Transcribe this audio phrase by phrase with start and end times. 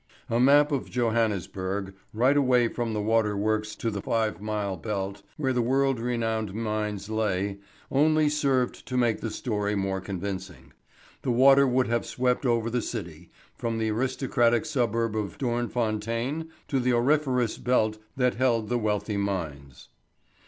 [0.31, 5.21] ]A map of Johannesburg, right away from the water works to the five mile belt,
[5.37, 7.59] where the world renowned mines lay,
[7.91, 10.73] only served to make the story more convincing.
[11.21, 13.29] The water would have swept over the city,
[13.59, 19.89] from the aristocratic suburb of Dornfontein to the auriferous belt that held the wealthy mines.